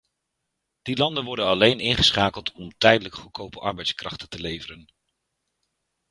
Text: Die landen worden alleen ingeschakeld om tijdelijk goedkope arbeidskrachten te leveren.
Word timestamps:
Die 0.81 0.95
landen 0.97 1.23
worden 1.25 1.45
alleen 1.45 1.79
ingeschakeld 1.79 2.51
om 2.51 2.71
tijdelijk 2.77 3.15
goedkope 3.15 3.59
arbeidskrachten 3.59 4.29
te 4.29 4.39
leveren. 4.39 4.89